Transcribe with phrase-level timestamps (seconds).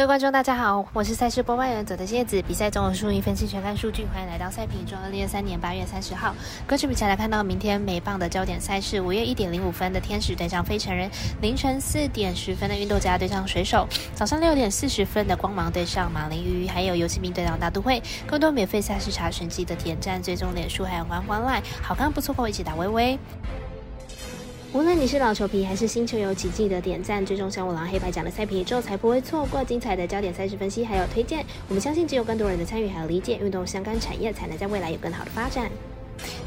[0.00, 2.40] 各位观众，大家好，我是赛事播报员佐藤叶子。
[2.48, 4.98] 比赛综合数据分析全看数据，欢迎来到赛评中。
[5.04, 6.34] 二零二三年八月三十号，
[6.66, 11.10] 根据比赛来看到明天美棒的焦点赛事：五月一点零五分的天使对上飞城人，
[11.42, 18.02] 凌晨四点十分的运动家对上水手，早上六点四十分的光芒对上马林鱼，还有游戏兵对上大都会。
[18.26, 23.18] 更多免费赛事查询记得点赞、追踪脸书还有官方 LINE，好看不错过，一起打微微。
[24.72, 31.44] 无论你是老球皮还是新球友，请记得点赞、追踪小五郎黑白奖的赛评之后，才不会错过精彩的焦点赛事分析还有推荐。
[31.66, 35.68] 我们相信，只有更多人的参与还有理解运动相关产业，才能在未来有更好的发展。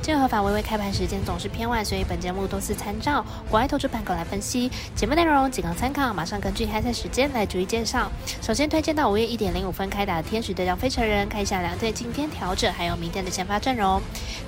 [0.03, 4.69] 这合法微微开盘时间总是偏晚，所以本节目多是参照国外投资盘口来分析。
[4.95, 8.11] 节目内容仅供参考，马上根据开赛时间来逐一介绍。
[8.39, 13.99] 首先推荐到五月一点零五分开打的天使对上飞城人，看一下两队今天调整还有明天的先发阵容。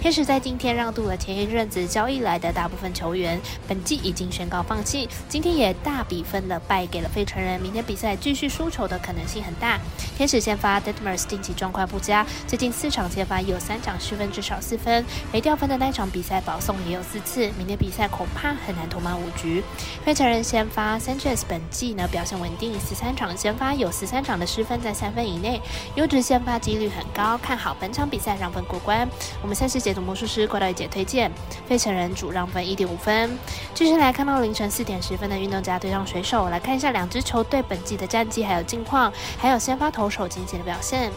[0.05, 5.09] 天使在今天让渡了前一阵子交易来的大部分球员，本季已经宣告放弃。
[5.28, 9.80] 今天也大比分的败给了费城人，明天比赛继续输球的可能性很大。
[10.16, 15.03] 天使先发 Detmers 近期状况不佳，最近四场先发有三场失分至少四分。
[15.34, 19.64] 没掉分的那场比赛保送也有四次，明天比赛恐怕很难投满五局。
[20.06, 25.59] 费城人先发 Sanchez 本季呢表现稳定，十三场先发有十三场的失分在三分以内，
[25.95, 29.09] 优质先发几率很高，看好本场比赛让分过关。
[29.42, 31.31] 我们赛事解魔术师怪盗姐推荐
[31.67, 33.38] 费城人主让分一点五分。
[33.73, 41.11] 继续来看到凌晨四点十分的运动家对上水手，来看一下两支球队本季的战绩还有近况，还有先发投手近期的表现。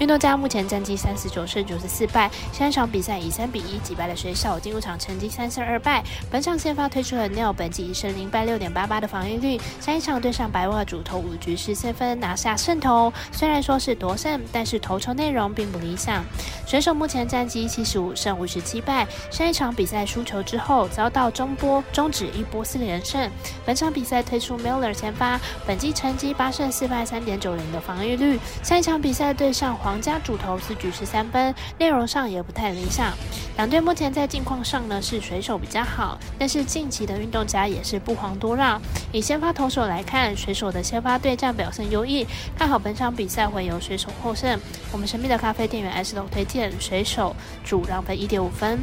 [0.00, 6.02] 运动家目前战绩三十九胜九十四败，上一场比赛以三比一击败了水手，进入场成绩三胜二败。
[6.30, 13.12] 本场先发推出了 Neil，本季一胜零败六点八八的防御率，下一场对上白袜主投五局失三分拿下胜投。
[13.30, 16.24] 虽然说是夺胜，但是投球内容并不理想。
[16.66, 23.30] 水手目前战绩七十五胜五十七败，上一场比赛输球之后遭到中波终止一波四连胜。
[23.66, 29.89] 本场比赛推出 Miller 先发，本季成绩八胜四败三点九零的防御率，下一场比赛对上黄。
[29.90, 33.12] 皇家主投四局十三分，内容上也不太理想。
[33.56, 38.80] 两队目前在近况上呢是水手比较好，但是近期的运动家也是不遑多让。
[39.10, 42.24] 以先发投手来看，水手的先发对战表现优异，
[42.56, 44.56] 看好本场比赛会由水手获胜。
[44.92, 48.78] 我们神秘的咖啡店员 S 楼推荐水手主让分一点五分。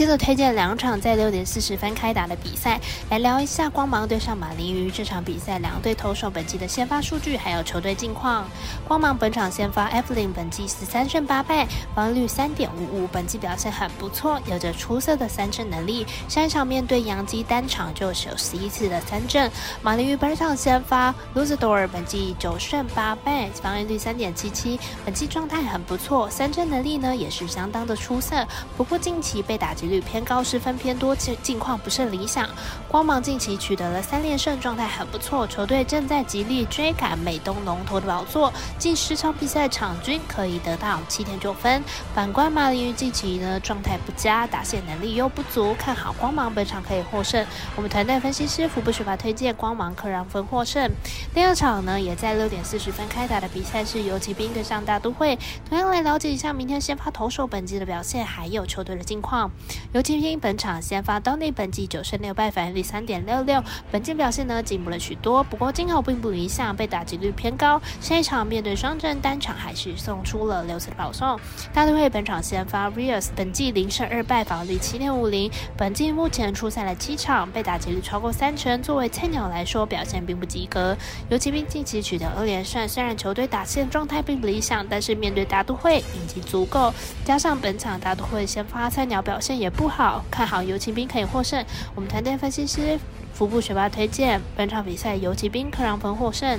[0.00, 2.80] 接着推荐两场在六点四十分开打的比赛，
[3.10, 8.48] 来聊一下光芒对上马林鱼这场比赛，两队投手本季的先发数据还有球队近况。
[8.88, 16.06] 光芒本场先发 f l i n 本季十三胜八败，防御率三点五五，本季表现很不错，有着出色的三振能力。
[16.30, 19.52] 上一场面对杨基单场就有十一次的三振。
[19.82, 28.46] 马林鱼本场先发 Luzador 本季九胜八败，防御率三点七七，本季状态很不错，三振能力呢也是相当的出色。
[28.78, 29.74] 不过近期被打。
[29.74, 32.48] 击率偏高，失分偏多，近近况不甚理想。
[32.88, 35.46] 光芒近期取得了三连胜，状态很不错。
[35.46, 41.82] 球队正在极力追赶美东龙头的宝座，近十场比赛场均可以得到七点九分。
[42.14, 47.44] 反观马林鱼近期呢状态不佳，打线能力又不足，看好光芒本场可以获胜。
[47.76, 50.90] 我们团队分析师福布学法推荐光芒可让分获胜。
[51.34, 59.50] 第二场呢也在六点四十分开打的比赛是游骑兵对上大都会，同样来了解一下明天先发投手本季的表现，还有球队的近况。
[59.92, 67.80] 尤其兵本场先发当内本季九胜六败，防御率三点六六，本季表现呢进步了许多，不过今后并不理想，被打击率偏高。
[68.00, 71.38] 下一场面对双阵单场还是送出了六次保送。
[71.72, 80.96] 大都会本场先发 Rios，本季零胜二败，防御率七点五零，本季目前出赛了七场，被打击率超过三成，作为菜鸟来说表现并不及格。
[81.28, 86.92] 尤其兵近期取得二连胜，虽然球队打线状态并不理想，但是面对大都会已经足够，
[87.24, 89.59] 加上本场大都会先发菜鸟表现。
[89.60, 91.64] 也不好看好游骑兵可以获胜。
[91.94, 92.98] 我们团队分析师
[93.34, 96.58] 服部学霸推荐本场比赛游骑兵可让分获胜。